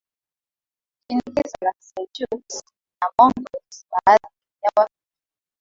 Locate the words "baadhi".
3.89-4.33